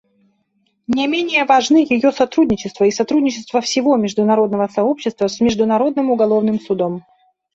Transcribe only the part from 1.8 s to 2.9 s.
ее сотрудничество и